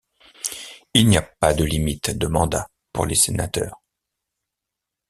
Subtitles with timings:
[0.95, 3.83] Il n'y a pas de limite de mandat pour les sénateurs.